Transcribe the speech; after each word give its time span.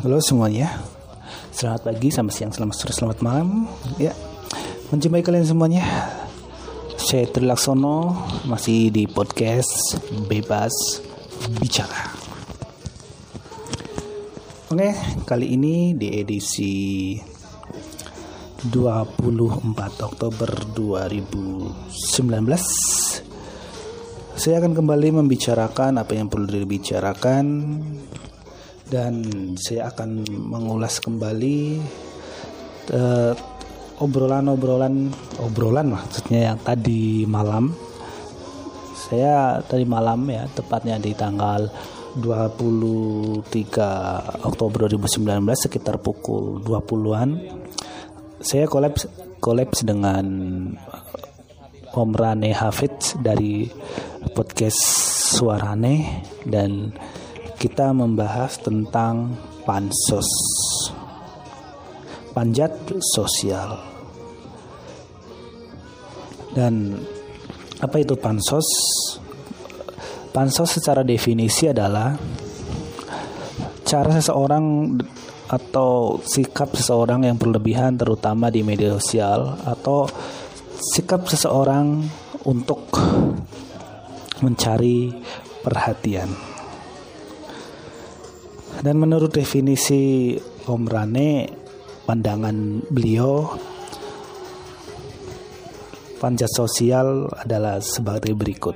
Halo 0.00 0.16
semuanya. 0.24 0.80
Selamat 1.52 1.92
pagi, 1.92 2.08
selamat 2.08 2.32
siang, 2.32 2.48
selamat 2.48 2.80
sore, 2.80 2.96
selamat 2.96 3.18
malam. 3.20 3.68
Ya, 4.00 4.16
menjumpai 4.88 5.20
kalian 5.20 5.44
semuanya. 5.44 5.84
Saya 6.96 7.28
Trilaksono 7.28 8.16
Masih 8.48 8.88
di 8.88 9.04
podcast 9.04 10.00
Bebas 10.32 10.72
Bicara. 11.60 12.08
Oke, 14.72 14.96
kali 15.28 15.60
ini 15.60 15.92
di 15.92 16.08
edisi 16.16 17.20
24 18.64 20.08
Oktober 20.08 20.72
2019 20.72 23.12
saya 24.32 24.58
akan 24.58 24.72
kembali 24.72 25.22
membicarakan 25.22 26.00
apa 26.00 26.16
yang 26.16 26.26
perlu 26.26 26.48
dibicarakan 26.48 27.44
dan 28.92 29.24
saya 29.56 29.88
akan 29.88 30.28
mengulas 30.28 31.00
kembali 31.00 31.80
uh, 32.92 33.32
obrolan-obrolan 33.96 35.08
obrolan 35.40 35.96
maksudnya 35.96 36.52
yang 36.52 36.60
tadi 36.60 37.24
malam. 37.24 37.72
Saya 38.92 39.64
tadi 39.64 39.88
malam 39.88 40.28
ya 40.28 40.44
tepatnya 40.52 41.00
di 41.00 41.16
tanggal 41.16 41.72
23 42.20 43.48
Oktober 44.44 44.84
2019 44.92 45.40
sekitar 45.56 45.96
pukul 45.96 46.60
20-an 46.60 47.40
saya 48.42 48.66
kolaps 48.68 49.06
kolaps 49.38 49.86
dengan 49.86 50.26
Om 51.92 52.10
Rane 52.12 52.50
Hafid 52.52 53.22
dari 53.22 53.70
podcast 54.34 54.82
Suarane 55.38 56.26
dan 56.44 56.90
kita 57.62 57.94
membahas 57.94 58.58
tentang 58.58 59.38
pansos. 59.62 60.26
Panjat 62.34 62.74
sosial. 63.14 63.78
Dan 66.50 66.98
apa 67.78 68.02
itu 68.02 68.18
pansos? 68.18 68.66
Pansos 70.34 70.74
secara 70.74 71.06
definisi 71.06 71.70
adalah 71.70 72.18
cara 73.86 74.10
seseorang 74.10 74.98
atau 75.46 76.18
sikap 76.18 76.74
seseorang 76.74 77.30
yang 77.30 77.38
berlebihan 77.38 77.94
terutama 77.94 78.50
di 78.50 78.66
media 78.66 78.90
sosial 78.98 79.54
atau 79.62 80.10
sikap 80.82 81.30
seseorang 81.30 82.10
untuk 82.42 82.90
mencari 84.42 85.14
perhatian. 85.62 86.51
Dan 88.82 88.98
menurut 88.98 89.30
definisi 89.30 90.34
Om 90.66 90.90
Rane, 90.90 91.46
pandangan 92.02 92.82
beliau 92.90 93.46
panjat 96.18 96.50
sosial 96.50 97.30
adalah 97.30 97.78
sebagai 97.78 98.34
berikut. 98.34 98.74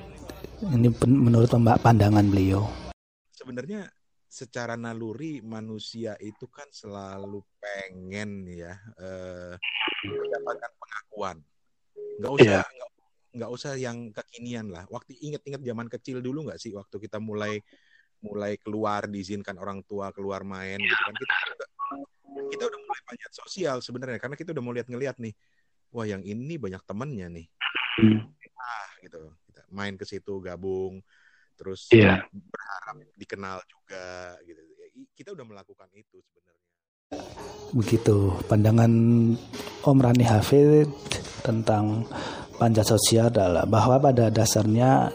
Ini 0.63 0.95
menurut 1.11 1.51
pandangan 1.83 2.23
beliau. 2.23 2.71
Sebenarnya 3.35 3.91
secara 4.31 4.79
naluri 4.79 5.43
manusia 5.43 6.15
itu 6.23 6.47
kan 6.55 6.71
selalu 6.71 7.43
pengen 7.59 8.47
ya 8.47 8.79
eh, 9.03 9.59
mendapatkan 10.07 10.73
pengakuan 10.77 11.37
nggak 12.21 12.33
usah 12.37 12.45
yeah. 12.45 12.67
nggak, 12.69 12.91
nggak 13.33 13.51
usah 13.57 13.73
yang 13.81 14.13
kekinian 14.13 14.69
lah 14.69 14.85
waktu 14.93 15.17
inget-inget 15.25 15.65
zaman 15.65 15.89
kecil 15.89 16.21
dulu 16.21 16.53
nggak 16.53 16.61
sih 16.61 16.69
waktu 16.77 17.01
kita 17.01 17.17
mulai 17.17 17.65
mulai 18.27 18.59
keluar 18.59 19.07
diizinkan 19.07 19.57
orang 19.57 19.87
tua 19.87 20.11
keluar 20.11 20.43
main 20.43 20.77
gitu 20.77 21.03
kan 21.07 21.15
kita 21.15 21.35
udah, 21.55 21.69
kita 22.51 22.63
udah 22.67 22.81
mulai 22.83 23.03
banyak 23.07 23.31
sosial 23.33 23.77
sebenarnya 23.79 24.19
karena 24.19 24.35
kita 24.35 24.51
udah 24.51 24.63
mau 24.63 24.75
lihat-ngelihat 24.75 25.17
nih 25.23 25.35
wah 25.95 26.07
yang 26.07 26.21
ini 26.21 26.61
banyak 26.61 26.83
temennya 26.85 27.33
nih. 27.33 27.47
Hmm. 27.97 28.29
ah 28.61 28.91
gitu. 29.01 29.33
Kita 29.49 29.63
main 29.73 29.95
ke 29.97 30.05
situ 30.05 30.43
gabung 30.45 31.01
terus 31.57 31.89
yeah. 31.89 32.21
berharap 32.29 33.01
dikenal 33.17 33.65
juga 33.65 34.37
gitu. 34.45 34.61
Kita 35.17 35.33
udah 35.33 35.45
melakukan 35.49 35.89
itu 35.97 36.21
sebenarnya. 36.21 36.69
Begitu 37.73 38.37
pandangan 38.45 38.93
Om 39.81 39.99
Rani 40.03 40.27
Hafid 40.29 40.91
tentang 41.41 42.05
panjat 42.61 42.89
sosial 42.89 43.33
adalah 43.33 43.65
bahwa 43.69 44.01
pada 44.01 44.33
dasarnya 44.33 45.13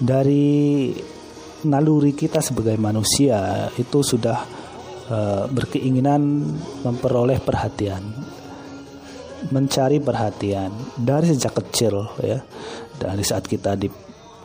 dari 0.00 0.92
naluri 1.66 2.14
kita 2.14 2.38
sebagai 2.38 2.78
manusia 2.78 3.66
itu 3.74 4.04
sudah 4.04 4.38
uh, 5.10 5.44
berkeinginan 5.50 6.20
memperoleh 6.86 7.42
perhatian 7.42 8.02
mencari 9.50 10.02
perhatian 10.02 10.70
dari 10.98 11.30
sejak 11.30 11.62
kecil 11.62 12.10
ya 12.22 12.42
dari 12.98 13.22
saat 13.22 13.46
kita 13.46 13.78
di 13.78 13.86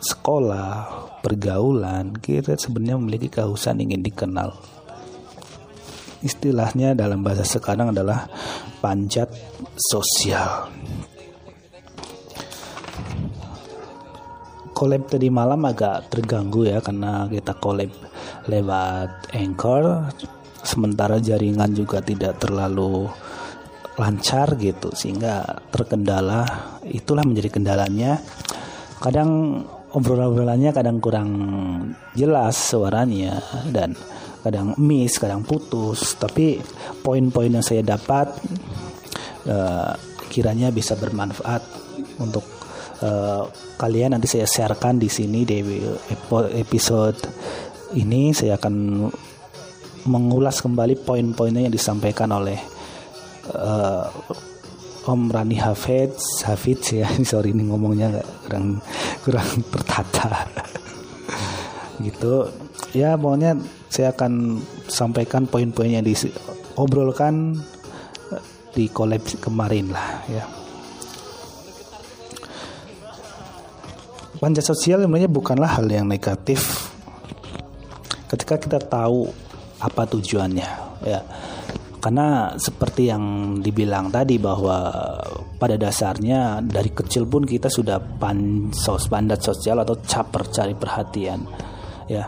sekolah 0.01 1.01
pergaulan 1.21 2.13
kita 2.17 2.57
sebenarnya 2.57 2.97
memiliki 3.01 3.29
kehausan 3.29 3.81
ingin 3.81 4.05
dikenal 4.05 4.53
istilahnya 6.23 6.95
dalam 6.95 7.21
bahasa 7.21 7.43
sekarang 7.43 7.91
adalah 7.91 8.31
panjat 8.79 9.27
sosial. 9.75 10.71
Collab 14.73 15.05
tadi 15.05 15.29
malam 15.29 15.61
agak 15.69 16.09
terganggu 16.09 16.65
ya 16.65 16.81
karena 16.81 17.29
kita 17.29 17.53
collab 17.61 17.93
lewat 18.49 19.29
Anchor. 19.37 20.09
Sementara 20.63 21.21
jaringan 21.21 21.75
juga 21.75 22.01
tidak 22.01 22.41
terlalu 22.41 23.05
lancar 23.99 24.57
gitu 24.57 24.89
sehingga 24.97 25.61
terkendala. 25.69 26.45
Itulah 26.89 27.21
menjadi 27.21 27.53
kendalanya. 27.53 28.17
Kadang 28.97 29.61
obrolan-obrolannya 29.93 30.71
kadang 30.73 30.97
kurang 30.97 31.29
jelas 32.17 32.57
suaranya 32.57 33.37
dan 33.69 33.93
kadang 34.41 34.73
miss, 34.81 35.21
kadang 35.21 35.45
putus. 35.45 36.17
Tapi 36.17 36.57
poin-poin 37.05 37.53
yang 37.53 37.65
saya 37.65 37.85
dapat 37.85 38.33
uh, 39.45 39.93
kiranya 40.33 40.73
bisa 40.73 40.97
bermanfaat 40.97 41.61
untuk 42.17 42.41
uh, 43.01 43.49
kalian. 43.79 44.13
Nanti 44.13 44.27
saya 44.29 44.45
sharekan 44.45 45.01
di 45.01 45.09
sini 45.09 45.47
di 45.47 45.63
episode 46.53 47.17
ini. 47.97 48.35
Saya 48.35 48.59
akan 48.59 49.07
mengulas 50.03 50.59
kembali 50.59 50.99
poin-poinnya 51.01 51.65
yang 51.65 51.73
disampaikan 51.73 52.29
oleh 52.35 52.59
uh, 53.55 54.07
Om 55.03 55.27
Rani 55.27 55.59
Hafid, 55.59 56.15
Hafid 56.47 56.79
ya, 57.03 57.07
sorry 57.27 57.51
ini 57.51 57.67
ngomongnya 57.67 58.07
nggak 58.19 58.29
kurang 58.47 58.67
kurang 59.23 59.49
tertata 59.67 60.47
gitu 62.07 62.47
ya 62.95 63.19
pokoknya 63.19 63.59
saya 63.91 64.15
akan 64.15 64.63
sampaikan 64.87 65.43
poin-poin 65.43 65.91
yang 65.91 66.05
diobrolkan 66.07 67.59
eh, 68.31 68.43
di 68.71 68.87
collab 68.87 69.23
kemarin 69.43 69.91
lah 69.91 70.23
ya. 70.31 70.62
Panjat 74.43 74.75
sosial 74.75 74.99
sebenarnya 74.99 75.31
bukanlah 75.31 75.79
hal 75.79 75.87
yang 75.87 76.03
negatif. 76.03 76.91
Ketika 78.27 78.59
kita 78.59 78.75
tahu 78.75 79.31
apa 79.79 80.03
tujuannya 80.03 80.69
ya. 81.07 81.23
Karena 82.03 82.51
seperti 82.59 83.07
yang 83.07 83.55
dibilang 83.63 84.11
tadi 84.11 84.35
bahwa 84.35 84.91
pada 85.55 85.79
dasarnya 85.79 86.59
dari 86.59 86.91
kecil 86.91 87.23
pun 87.23 87.47
kita 87.47 87.71
sudah 87.71 88.03
pansos, 88.19 89.07
pandat 89.07 89.39
sosial 89.39 89.79
atau 89.79 89.95
caper 90.03 90.43
cari 90.51 90.75
perhatian 90.75 91.39
ya. 92.11 92.27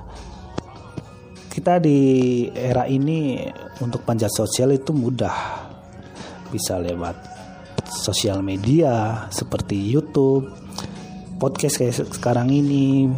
Kita 1.51 1.83
di 1.83 1.99
era 2.47 2.87
ini 2.87 3.43
untuk 3.83 4.07
panjat 4.07 4.31
sosial 4.31 4.71
itu 4.71 4.95
mudah. 4.95 5.67
Bisa 6.47 6.79
lewat 6.79 7.19
sosial 7.91 8.39
media 8.39 9.27
seperti 9.27 9.75
YouTube 9.75 10.64
podcast 11.35 11.75
kayak 11.79 11.95
sekarang 12.15 12.49
ini 12.51 13.09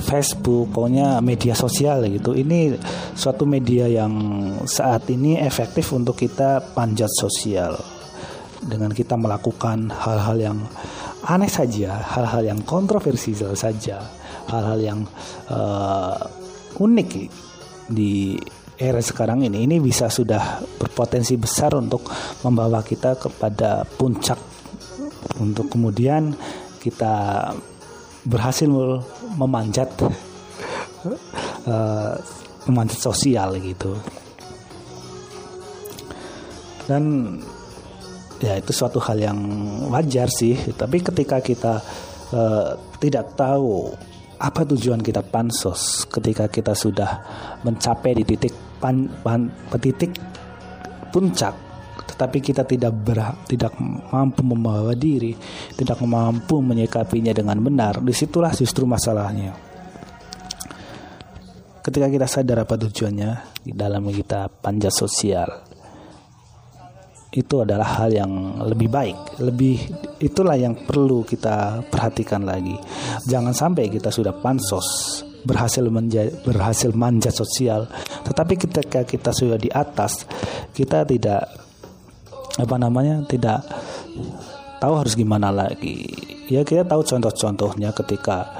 Facebook 0.00 0.72
pokoknya 0.72 1.20
media 1.20 1.52
sosial 1.52 2.02
gitu. 2.08 2.32
Ini 2.32 2.74
suatu 3.14 3.44
media 3.44 3.86
yang 3.86 4.12
saat 4.64 5.06
ini 5.12 5.36
efektif 5.38 5.92
untuk 5.92 6.16
kita 6.16 6.74
panjat 6.74 7.10
sosial. 7.12 7.76
Dengan 8.60 8.92
kita 8.92 9.16
melakukan 9.16 9.88
hal-hal 9.88 10.36
yang 10.36 10.58
aneh 11.24 11.48
saja 11.48 12.00
hal-hal 12.00 12.44
yang 12.44 12.60
kontroversial 12.64 13.52
saja 13.56 14.00
hal-hal 14.48 14.80
yang 14.80 15.00
uh, 15.52 16.16
unik 16.80 17.08
di 17.88 18.36
era 18.80 19.00
sekarang 19.04 19.44
ini. 19.44 19.68
Ini 19.68 19.76
bisa 19.78 20.08
sudah 20.08 20.64
berpotensi 20.80 21.36
besar 21.36 21.76
untuk 21.76 22.08
membawa 22.44 22.80
kita 22.80 23.20
kepada 23.20 23.84
puncak. 23.84 24.40
Untuk 25.40 25.68
kemudian 25.72 26.32
kita 26.80 27.46
berhasil 28.24 28.68
memanjat 29.36 29.88
uh, 31.68 32.12
memanjat 32.68 32.98
sosial 33.00 33.56
gitu. 33.60 33.96
Dan 36.88 37.36
ya 38.42 38.58
itu 38.58 38.72
suatu 38.72 38.98
hal 38.98 39.20
yang 39.20 39.38
wajar 39.92 40.26
sih. 40.32 40.56
Tapi 40.74 41.04
ketika 41.04 41.38
kita 41.38 41.78
uh, 42.34 42.74
tidak 42.98 43.36
tahu 43.36 43.92
apa 44.40 44.64
tujuan 44.64 45.04
kita 45.04 45.20
pansos 45.20 46.08
ketika 46.08 46.48
kita 46.48 46.72
sudah 46.72 47.20
mencapai 47.60 48.16
di 48.16 48.24
titik 48.24 48.56
pan, 48.80 49.04
pan 49.20 49.52
titik 49.76 50.16
puncak 51.12 51.69
tetapi 52.20 52.44
kita 52.44 52.68
tidak 52.68 52.92
ber, 53.00 53.48
tidak 53.48 53.72
mampu 54.12 54.44
membawa 54.44 54.92
diri 54.92 55.32
tidak 55.72 56.04
mampu 56.04 56.60
menyikapinya 56.60 57.32
dengan 57.32 57.56
benar. 57.64 58.04
Di 58.04 58.12
situlah 58.12 58.52
justru 58.52 58.84
masalahnya. 58.84 59.56
Ketika 61.80 62.12
kita 62.12 62.28
sadar 62.28 62.68
apa 62.68 62.76
tujuannya 62.76 63.64
di 63.64 63.72
dalam 63.72 64.04
kita 64.12 64.52
panjat 64.52 64.92
sosial 64.92 65.48
itu 67.32 67.64
adalah 67.64 68.04
hal 68.04 68.12
yang 68.12 68.60
lebih 68.68 68.92
baik, 68.92 69.40
lebih 69.40 69.80
itulah 70.20 70.60
yang 70.60 70.76
perlu 70.76 71.24
kita 71.24 71.88
perhatikan 71.88 72.44
lagi. 72.44 72.76
Jangan 73.24 73.56
sampai 73.56 73.88
kita 73.88 74.12
sudah 74.12 74.36
pansos 74.36 75.24
berhasil 75.40 75.80
menja, 75.88 76.28
berhasil 76.44 76.92
manjat 76.92 77.32
sosial, 77.32 77.88
tetapi 78.28 78.60
ketika 78.60 79.08
kita 79.08 79.32
sudah 79.32 79.56
di 79.56 79.72
atas, 79.72 80.28
kita 80.76 81.08
tidak 81.08 81.69
apa 82.58 82.76
namanya 82.80 83.22
tidak 83.28 83.62
tahu 84.82 84.94
harus 84.98 85.14
gimana 85.14 85.54
lagi. 85.54 86.08
Ya 86.50 86.66
kita 86.66 86.82
tahu 86.88 87.06
contoh-contohnya 87.06 87.94
ketika 87.94 88.50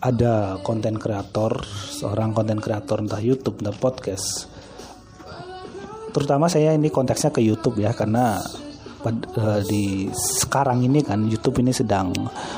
ada 0.00 0.60
konten 0.64 0.96
kreator, 0.96 1.64
seorang 1.92 2.36
konten 2.36 2.60
kreator 2.60 3.00
entah 3.00 3.20
YouTube, 3.20 3.64
entah 3.64 3.76
podcast 3.76 4.50
terutama 6.10 6.50
saya 6.50 6.74
ini 6.74 6.90
konteksnya 6.90 7.30
ke 7.30 7.40
YouTube 7.40 7.78
ya 7.80 7.94
karena 7.94 8.42
uh, 9.06 9.60
di 9.64 10.10
sekarang 10.12 10.82
ini 10.84 11.00
kan 11.06 11.24
YouTube 11.24 11.62
ini 11.62 11.70
sedang 11.70 12.12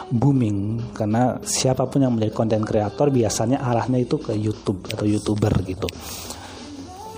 booming 0.08 0.90
karena 0.96 1.36
siapa 1.44 1.86
pun 1.86 2.02
yang 2.02 2.16
menjadi 2.16 2.32
konten 2.32 2.64
kreator 2.64 3.12
biasanya 3.12 3.60
arahnya 3.60 4.00
itu 4.02 4.16
ke 4.18 4.32
YouTube 4.34 4.88
atau 4.88 5.04
youtuber 5.04 5.52
gitu. 5.68 5.86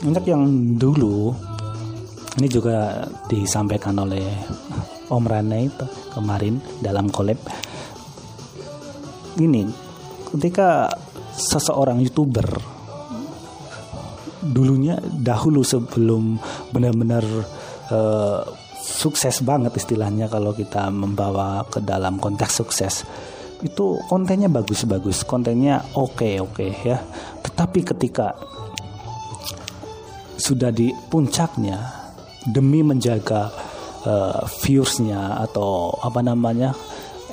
Untuk 0.05 0.27
yang 0.29 0.45
dulu 0.77 1.33
ini 2.35 2.47
juga 2.51 3.07
disampaikan 3.31 3.95
oleh 4.03 4.27
Om 5.07 5.25
Rane 5.25 5.71
kemarin 6.11 6.59
dalam 6.83 7.07
collab. 7.13 7.39
Ini 9.39 9.63
ketika 10.35 10.91
seseorang 11.35 12.03
youtuber 12.03 12.47
dulunya 14.45 14.99
dahulu 15.01 15.65
sebelum 15.65 16.37
benar-benar 16.75 17.25
uh, 17.91 18.43
sukses 18.85 19.41
banget 19.41 19.73
istilahnya 19.81 20.29
kalau 20.29 20.53
kita 20.53 20.93
membawa 20.93 21.65
ke 21.65 21.81
dalam 21.81 22.21
konteks 22.21 22.53
sukses 22.61 22.95
itu 23.65 23.97
kontennya 24.13 24.53
bagus-bagus 24.53 25.25
kontennya 25.25 25.81
oke-oke 25.97 26.53
okay 26.53 26.71
ya 26.85 27.01
tetapi 27.41 27.81
ketika 27.81 28.37
sudah 30.37 30.69
di 30.69 30.93
puncaknya 31.09 32.04
demi 32.45 32.85
menjaga 32.85 33.49
uh, 34.05 34.45
viewersnya 34.63 35.41
atau 35.49 35.97
apa 36.01 36.21
namanya 36.21 36.77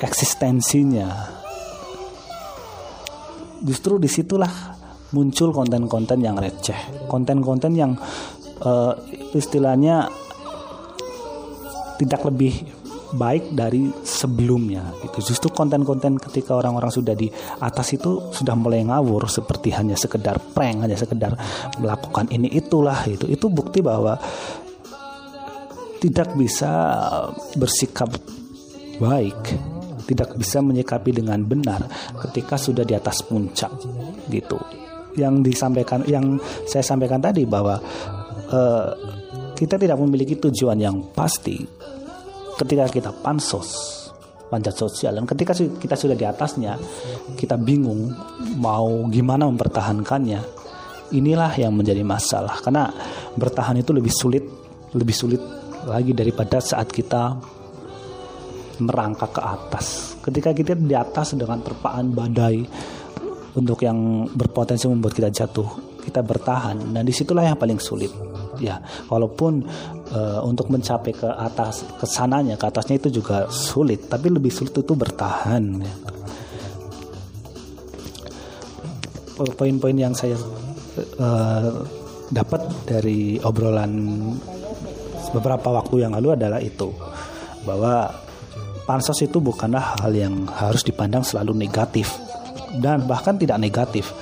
eksistensinya. 0.00 1.08
Justru 3.62 4.02
di 4.02 4.10
situlah 4.10 4.50
muncul 5.14 5.54
konten-konten 5.54 6.18
yang 6.18 6.34
receh, 6.34 7.06
konten-konten 7.06 7.72
yang 7.76 7.92
uh, 8.64 8.92
istilahnya 9.36 10.10
tidak 12.00 12.26
lebih 12.26 12.82
baik 13.12 13.52
dari 13.52 13.92
sebelumnya 14.02 14.88
itu 15.04 15.20
justru 15.20 15.52
konten-konten 15.52 16.16
ketika 16.16 16.56
orang-orang 16.56 16.88
sudah 16.88 17.12
di 17.12 17.28
atas 17.60 17.92
itu 17.92 18.32
sudah 18.32 18.56
mulai 18.56 18.80
ngawur 18.88 19.28
seperti 19.28 19.68
hanya 19.76 19.94
sekedar 20.00 20.40
prank 20.56 20.88
hanya 20.88 20.96
sekedar 20.96 21.36
melakukan 21.76 22.32
ini 22.32 22.48
itulah 22.56 23.04
itu 23.04 23.28
itu 23.28 23.52
bukti 23.52 23.84
bahwa 23.84 24.16
tidak 26.02 26.34
bisa 26.34 26.70
bersikap 27.54 28.10
baik 28.98 29.38
tidak 30.02 30.34
bisa 30.34 30.58
menyikapi 30.60 31.14
dengan 31.14 31.40
benar 31.46 31.86
ketika 32.28 32.58
sudah 32.58 32.82
di 32.82 32.92
atas 32.92 33.22
puncak 33.22 33.70
gitu. 34.28 34.58
Yang 35.14 35.52
disampaikan 35.52 36.02
yang 36.08 36.40
saya 36.66 36.82
sampaikan 36.82 37.20
tadi 37.22 37.44
bahwa 37.44 37.78
uh, 38.50 38.88
kita 39.54 39.78
tidak 39.78 39.96
memiliki 40.00 40.36
tujuan 40.36 40.76
yang 40.80 41.12
pasti. 41.14 41.62
Ketika 42.52 42.84
kita 42.90 43.10
pansos 43.24 44.00
panjat 44.52 44.76
sosial 44.76 45.16
dan 45.16 45.24
ketika 45.24 45.56
kita 45.56 45.96
sudah 45.96 46.12
di 46.12 46.28
atasnya 46.28 46.76
kita 47.40 47.56
bingung 47.56 48.12
mau 48.60 49.08
gimana 49.08 49.48
mempertahankannya. 49.48 50.60
Inilah 51.12 51.52
yang 51.60 51.76
menjadi 51.76 52.00
masalah 52.00 52.56
karena 52.64 52.88
bertahan 53.36 53.76
itu 53.76 53.92
lebih 53.92 54.08
sulit 54.08 54.44
lebih 54.96 55.12
sulit 55.12 55.61
lagi 55.86 56.12
daripada 56.14 56.62
saat 56.62 56.88
kita 56.90 57.36
merangkak 58.82 59.30
ke 59.34 59.42
atas. 59.42 60.16
Ketika 60.22 60.50
kita 60.54 60.72
di 60.78 60.94
atas 60.94 61.34
dengan 61.34 61.62
terpaan 61.62 62.14
badai 62.14 62.62
untuk 63.58 63.84
yang 63.84 64.30
berpotensi 64.32 64.88
membuat 64.88 65.12
kita 65.14 65.30
jatuh 65.30 65.92
kita 66.02 66.20
bertahan. 66.20 66.76
Dan 66.90 67.06
di 67.06 67.14
situlah 67.14 67.46
yang 67.46 67.58
paling 67.58 67.78
sulit. 67.78 68.10
Ya 68.60 68.78
walaupun 69.08 69.64
uh, 70.12 70.40
untuk 70.44 70.70
mencapai 70.70 71.16
ke 71.16 71.26
atas 71.26 71.82
ke 71.98 72.06
sananya 72.06 72.58
ke 72.58 72.66
atasnya 72.68 72.98
itu 72.98 73.22
juga 73.22 73.46
sulit. 73.48 74.10
Tapi 74.10 74.28
lebih 74.28 74.50
sulit 74.50 74.74
itu 74.74 74.94
bertahan 74.94 75.64
ya. 75.82 75.94
poin-poin 79.58 79.96
yang 79.98 80.14
saya 80.14 80.38
uh, 81.18 81.82
dapat 82.30 82.62
dari 82.86 83.42
obrolan 83.42 83.90
beberapa 85.32 85.68
waktu 85.72 86.06
yang 86.06 86.12
lalu 86.14 86.36
adalah 86.36 86.60
itu 86.60 86.92
bahwa 87.64 88.12
pansos 88.84 89.18
itu 89.22 89.38
bukanlah 89.38 89.98
hal 90.02 90.12
yang 90.12 90.44
harus 90.48 90.84
dipandang 90.84 91.24
selalu 91.24 91.56
negatif 91.56 92.12
dan 92.78 93.04
bahkan 93.04 93.36
tidak 93.36 93.58
negatif. 93.60 94.12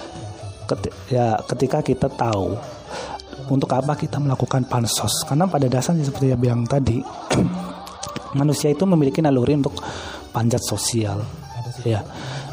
ya 1.11 1.35
ketika 1.51 1.83
kita 1.83 2.07
tahu 2.07 2.55
untuk 3.51 3.67
apa 3.75 3.99
kita 3.99 4.23
melakukan 4.23 4.63
pansos 4.71 5.27
karena 5.27 5.51
pada 5.51 5.67
dasarnya 5.67 6.07
seperti 6.07 6.31
yang 6.31 6.39
bilang 6.39 6.63
tadi 6.63 7.03
manusia 8.39 8.71
itu 8.71 8.87
memiliki 8.87 9.19
naluri 9.19 9.59
untuk 9.59 9.83
panjat 10.31 10.63
sosial 10.63 11.19
ya 11.83 12.07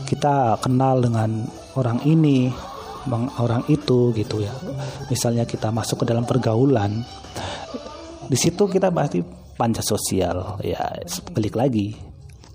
kita 0.10 0.58
kenal 0.58 0.98
dengan 0.98 1.46
orang 1.78 2.02
ini 2.10 2.50
orang 3.38 3.64
itu 3.70 4.12
gitu 4.18 4.42
ya 4.42 4.52
misalnya 5.08 5.46
kita 5.46 5.70
masuk 5.70 6.04
ke 6.04 6.06
dalam 6.10 6.26
pergaulan 6.26 7.06
di 8.28 8.38
situ 8.38 8.64
kita 8.68 8.92
pasti 8.92 9.24
panjat 9.58 9.84
sosial. 9.84 10.62
Ya 10.62 10.80
balik 11.34 11.58
lagi. 11.58 11.96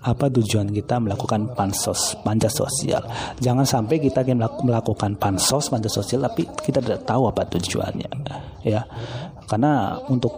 Apa 0.03 0.27
tujuan 0.27 0.67
kita 0.67 0.99
melakukan 0.99 1.55
pansos 1.55 2.19
panjat 2.27 2.51
sosial? 2.51 3.07
Jangan 3.39 3.63
sampai 3.63 4.03
kita 4.03 4.19
melakukan 4.35 5.15
pansos 5.15 5.71
panjat 5.71 5.91
sosial 5.95 6.27
tapi 6.27 6.43
kita 6.43 6.83
tidak 6.83 7.07
tahu 7.07 7.31
apa 7.31 7.47
tujuannya. 7.47 8.11
Ya 8.67 8.83
karena 9.47 9.99
untuk 10.11 10.35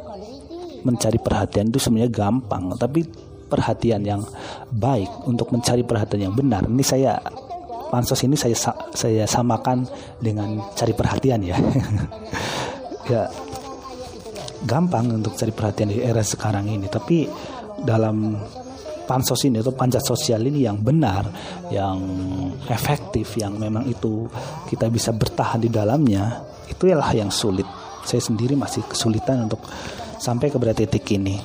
mencari 0.86 1.18
perhatian 1.18 1.74
itu 1.74 1.82
sebenarnya 1.82 2.14
gampang 2.14 2.78
tapi 2.78 3.10
perhatian 3.50 4.06
yang 4.06 4.22
baik 4.70 5.10
untuk 5.26 5.50
mencari 5.50 5.82
perhatian 5.82 6.30
yang 6.30 6.36
benar 6.38 6.66
ini 6.66 6.86
saya 6.86 7.18
pansos 7.90 8.22
ini 8.22 8.38
saya 8.38 8.54
saya 8.94 9.26
samakan 9.26 9.86
dengan 10.22 10.62
cari 10.78 10.94
perhatian 10.94 11.42
ya. 11.42 11.58
Ya 13.06 13.30
gampang 14.66 15.14
untuk 15.14 15.38
cari 15.38 15.54
perhatian 15.54 15.94
di 15.94 16.02
era 16.02 16.26
sekarang 16.26 16.68
ini 16.68 16.90
tapi 16.90 17.30
dalam 17.86 18.36
pansos 19.06 19.46
ini 19.46 19.62
atau 19.62 19.72
panjat 19.72 20.02
sosial 20.02 20.42
ini 20.50 20.66
yang 20.66 20.82
benar, 20.82 21.30
yang 21.70 22.02
efektif, 22.68 23.38
yang 23.38 23.56
memang 23.56 23.86
itu 23.86 24.26
kita 24.66 24.90
bisa 24.90 25.14
bertahan 25.14 25.62
di 25.62 25.70
dalamnya, 25.70 26.42
itu 26.66 26.90
ialah 26.90 27.14
yang 27.14 27.30
sulit. 27.30 27.70
Saya 28.02 28.22
sendiri 28.22 28.58
masih 28.58 28.82
kesulitan 28.90 29.46
untuk 29.46 29.62
sampai 30.18 30.50
ke 30.50 30.58
berat 30.58 30.82
titik 30.82 31.06
ini. 31.14 31.38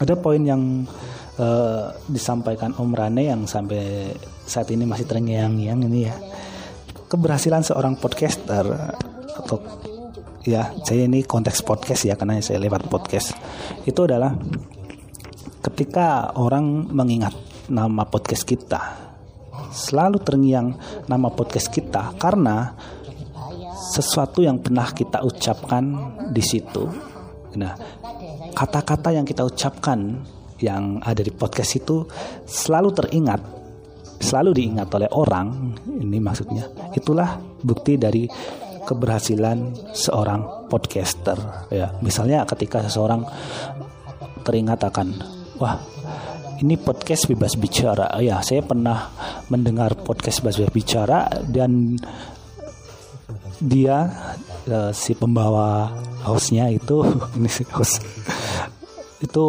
Ada 0.00 0.16
poin 0.16 0.40
yang 0.40 0.88
uh, 1.36 1.92
disampaikan 2.08 2.72
Om 2.72 2.96
Rane 2.96 3.28
yang 3.28 3.44
sampai 3.44 4.16
saat 4.48 4.72
ini 4.72 4.88
masih 4.88 5.04
terngiang-ngiang 5.04 5.80
ini 5.84 6.00
ya. 6.08 6.16
Keberhasilan 7.04 7.60
seorang 7.60 8.00
podcaster 8.00 8.64
atau 9.36 9.60
ya 10.44 10.72
saya 10.84 11.04
ini 11.04 11.24
konteks 11.24 11.60
podcast 11.64 12.08
ya 12.08 12.16
karena 12.16 12.40
saya 12.40 12.60
lewat 12.62 12.88
podcast 12.88 13.36
itu 13.84 14.00
adalah 14.04 14.32
ketika 15.60 16.32
orang 16.40 16.88
mengingat 16.88 17.36
nama 17.68 18.08
podcast 18.08 18.48
kita 18.48 19.10
selalu 19.70 20.18
terngiang 20.24 20.74
nama 21.06 21.28
podcast 21.30 21.68
kita 21.68 22.16
karena 22.16 22.74
sesuatu 23.80 24.44
yang 24.44 24.60
pernah 24.60 24.92
kita 24.92 25.24
ucapkan 25.24 25.82
di 26.28 26.44
situ. 26.44 26.84
Nah, 27.56 27.74
kata-kata 28.54 29.16
yang 29.16 29.24
kita 29.24 29.42
ucapkan 29.42 30.20
yang 30.60 31.00
ada 31.00 31.24
di 31.24 31.32
podcast 31.32 31.80
itu 31.80 32.04
selalu 32.44 32.92
teringat, 32.92 33.40
selalu 34.20 34.50
diingat 34.52 34.88
oleh 34.92 35.10
orang. 35.10 35.74
Ini 35.88 36.18
maksudnya. 36.20 36.68
Itulah 36.92 37.40
bukti 37.64 37.96
dari 37.96 38.28
keberhasilan 38.84 39.74
seorang 39.92 40.68
podcaster 40.70 41.36
ya. 41.72 41.92
Misalnya 42.00 42.44
ketika 42.48 42.84
seseorang 42.84 43.24
teringat 44.42 44.80
akan 44.88 45.08
wah 45.60 45.76
ini 46.60 46.76
podcast 46.76 47.28
bebas 47.28 47.56
bicara 47.56 48.16
ya 48.20 48.40
saya 48.44 48.60
pernah 48.60 49.12
mendengar 49.48 49.96
podcast 49.96 50.44
bebas 50.44 50.72
bicara 50.72 51.28
dan 51.48 51.96
dia 53.60 54.08
uh, 54.68 54.92
si 54.92 55.12
pembawa 55.16 55.92
hostnya 56.24 56.68
itu 56.72 57.04
ini 57.36 57.48
si 57.48 57.64
host 57.68 58.00
itu 59.20 59.44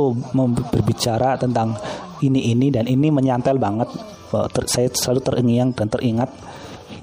berbicara 0.67 1.39
tentang 1.39 1.79
ini 2.19 2.51
ini 2.51 2.67
dan 2.71 2.87
ini 2.87 3.07
menyantel 3.07 3.55
banget 3.55 3.87
saya 4.67 4.87
selalu 4.91 5.19
terngiang 5.23 5.69
dan 5.75 5.87
teringat 5.91 6.31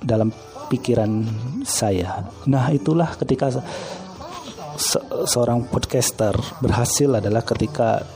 dalam 0.00 0.32
pikiran 0.68 1.24
saya 1.64 2.28
nah 2.46 2.68
itulah 2.70 3.16
ketika 3.16 3.50
se 4.78 4.98
seorang 5.26 5.66
podcaster 5.66 6.38
berhasil 6.62 7.10
adalah 7.18 7.42
ketika 7.42 8.06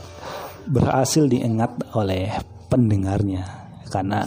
berhasil 0.63 1.27
diingat 1.27 1.75
oleh 1.91 2.31
pendengarnya 2.71 3.63
karena 3.93 4.25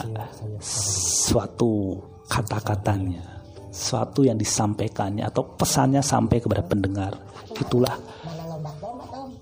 suatu 0.63 1.99
kata-katanya, 2.27 3.43
suatu 3.67 4.23
yang 4.23 4.39
disampaikannya 4.39 5.27
atau 5.27 5.43
pesannya 5.59 5.99
sampai 5.99 6.39
kepada 6.39 6.63
pendengar. 6.63 7.19
Itulah 7.51 7.95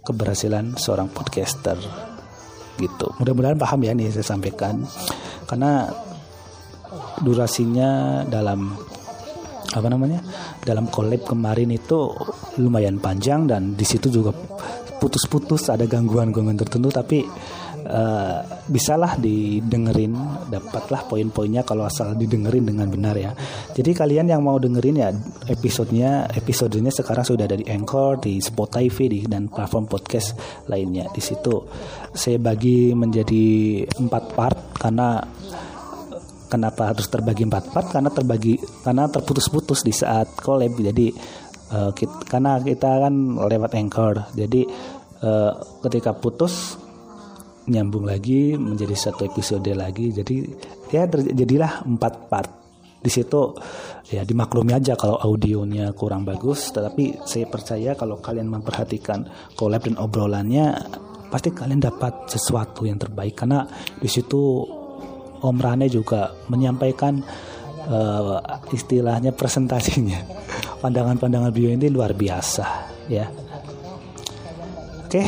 keberhasilan 0.01 0.81
seorang 0.81 1.13
podcaster. 1.13 1.77
Gitu. 2.81 3.07
Mudah-mudahan 3.21 3.61
paham 3.61 3.85
ya 3.85 3.93
nih 3.93 4.09
saya 4.09 4.25
sampaikan. 4.25 4.81
Karena 5.45 5.93
durasinya 7.21 8.23
dalam 8.27 8.75
apa 9.75 9.87
namanya 9.91 10.23
dalam 10.63 10.87
collab 10.87 11.27
kemarin 11.27 11.73
itu 11.75 12.11
lumayan 12.61 13.01
panjang 13.01 13.43
dan 13.43 13.75
di 13.75 13.83
situ 13.83 14.07
juga 14.07 14.31
putus-putus 15.01 15.67
ada 15.67 15.83
gangguan-gangguan 15.83 16.55
tertentu 16.55 16.87
tapi 16.89 17.27
uh, 17.85 18.39
bisalah 18.65 19.17
didengerin 19.19 20.15
dapatlah 20.49 21.05
poin-poinnya 21.05 21.61
kalau 21.61 21.85
asal 21.85 22.17
didengerin 22.17 22.65
dengan 22.65 22.89
benar 22.89 23.15
ya. 23.15 23.31
Jadi 23.75 23.91
kalian 23.93 24.31
yang 24.31 24.41
mau 24.41 24.57
dengerin 24.57 24.97
ya 24.97 25.09
episodenya 25.49 26.29
episodenya 26.33 26.89
sekarang 26.89 27.25
sudah 27.25 27.45
ada 27.45 27.57
di 27.59 27.65
Anchor 27.69 28.23
di 28.23 28.41
Spotify 28.41 29.05
di 29.05 29.27
dan 29.29 29.51
platform 29.51 29.85
podcast 29.85 30.33
lainnya. 30.71 31.09
Di 31.13 31.21
situ 31.21 31.65
saya 32.15 32.41
bagi 32.41 32.95
menjadi 32.95 33.45
empat 33.85 34.23
part 34.33 34.59
karena 34.79 35.21
kenapa 36.55 36.95
harus 36.95 37.11
terbagi 37.11 37.43
empat 37.43 37.75
part 37.75 37.91
karena 37.91 38.07
terbagi 38.07 38.55
karena 38.79 39.11
terputus-putus 39.11 39.83
di 39.83 39.91
saat 39.91 40.39
collab. 40.39 40.71
Jadi 40.79 41.11
uh, 41.75 41.91
kita, 41.91 42.23
karena 42.31 42.63
kita 42.63 43.03
kan 43.03 43.13
lewat 43.35 43.75
anchor. 43.75 44.31
Jadi 44.31 44.63
uh, 45.19 45.51
ketika 45.83 46.15
putus 46.15 46.79
nyambung 47.67 48.05
lagi 48.05 48.55
menjadi 48.55 48.95
satu 48.95 49.27
episode 49.27 49.67
lagi. 49.75 50.15
Jadi 50.15 50.35
ya 50.93 51.03
terjadilah 51.05 51.83
empat 51.83 52.13
part. 52.31 52.51
Di 53.05 53.13
situ 53.13 53.53
ya 54.09 54.25
dimaklumi 54.25 54.73
aja 54.73 54.97
kalau 54.97 55.21
audionya 55.21 55.93
kurang 55.93 56.25
bagus. 56.25 56.73
Tetapi 56.73 57.27
saya 57.27 57.45
percaya 57.45 57.93
kalau 57.93 58.17
kalian 58.17 58.49
memperhatikan 58.49 59.53
collab 59.53 59.85
dan 59.85 60.01
obrolannya 60.01 60.73
pasti 61.29 61.51
kalian 61.53 61.81
dapat 61.81 62.29
sesuatu 62.29 62.85
yang 62.85 62.97
terbaik. 62.97 63.37
Karena 63.37 63.65
di 63.97 64.09
situ 64.09 64.65
Om 65.45 65.57
Rane 65.61 65.87
juga 65.87 66.33
menyampaikan 66.49 67.21
uh, 67.89 68.41
istilahnya 68.73 69.31
presentasinya. 69.31 70.19
Pandangan-pandangan 70.83 71.53
beliau 71.53 71.77
ini 71.77 71.87
luar 71.89 72.13
biasa 72.17 72.65
ya. 73.09 73.29
Oke. 75.05 75.21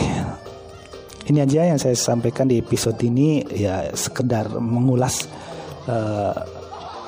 Ini 1.27 1.43
aja 1.43 1.75
yang 1.75 1.79
saya 1.79 1.91
sampaikan 1.91 2.47
di 2.47 2.55
episode 2.55 2.95
ini 3.03 3.43
ya 3.51 3.91
sekedar 3.91 4.47
mengulas 4.63 5.27
uh, 5.91 6.31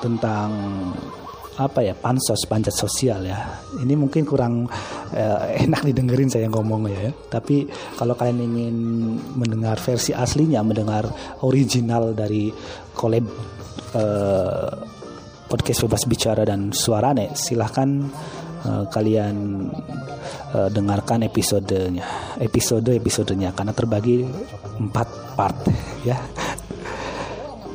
tentang 0.04 0.52
apa 1.60 1.84
ya 1.84 1.92
pansos 1.92 2.48
panjat 2.48 2.72
sosial 2.72 3.20
ya. 3.28 3.60
Ini 3.76 3.92
mungkin 3.92 4.24
kurang 4.24 4.64
uh, 5.12 5.40
enak 5.68 5.84
didengerin 5.92 6.32
saya 6.32 6.48
ngomong 6.48 6.88
ya 6.88 7.12
tapi 7.28 7.68
kalau 8.00 8.16
kalian 8.16 8.40
ingin 8.40 8.76
mendengar 9.36 9.76
versi 9.76 10.16
aslinya 10.16 10.64
mendengar 10.64 11.04
original 11.44 12.16
dari 12.16 12.48
collab 12.96 13.28
uh, 13.92 14.72
podcast 15.50 15.84
bebas 15.84 16.02
bicara 16.08 16.42
dan 16.48 16.72
suarane 16.72 17.36
silahkan 17.36 18.08
uh, 18.64 18.84
kalian 18.88 19.68
uh, 20.56 20.68
dengarkan 20.72 21.28
episodenya. 21.28 22.38
Episode 22.40 22.96
episodenya. 22.96 23.52
Karena 23.52 23.76
terbagi 23.76 24.24
empat 24.80 25.36
part 25.36 25.58
ya. 26.08 26.16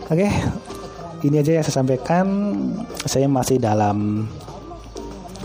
Oke? 0.10 0.26
okay 0.26 0.75
ini 1.24 1.40
aja 1.40 1.56
yang 1.56 1.66
saya 1.66 1.80
sampaikan. 1.80 2.26
Saya 3.06 3.30
masih 3.30 3.62
dalam 3.62 4.28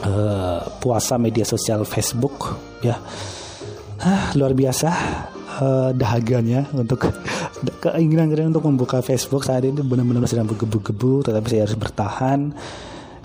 uh, 0.03 0.61
puasa 0.81 1.21
media 1.21 1.47
sosial 1.47 1.87
Facebook 1.87 2.57
ya. 2.83 2.97
Ah, 4.01 4.33
luar 4.33 4.57
biasa 4.57 4.89
uh, 5.61 5.91
dahaganya 5.93 6.65
untuk 6.73 7.05
keinginan 7.85 8.33
kalian 8.33 8.49
untuk 8.57 8.65
membuka 8.65 9.05
Facebook 9.05 9.45
saat 9.45 9.61
ini 9.69 9.85
benar-benar 9.85 10.25
sedang 10.25 10.49
bergebu-gebu 10.49 11.29
tetapi 11.29 11.47
saya 11.53 11.69
harus 11.69 11.77
bertahan 11.77 12.49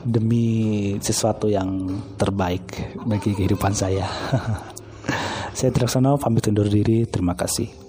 demi 0.04 0.94
sesuatu 1.00 1.48
yang 1.48 1.88
terbaik 2.20 2.94
bagi 3.08 3.32
kehidupan 3.32 3.72
saya. 3.72 4.06
saya 5.58 5.72
Traksono 5.72 6.20
pamit 6.20 6.52
undur 6.52 6.68
diri. 6.68 7.08
Terima 7.08 7.34
kasih. 7.34 7.85